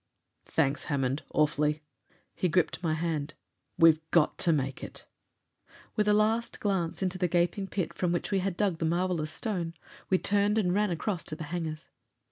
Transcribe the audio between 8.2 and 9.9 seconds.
we had dug the marvelous stone,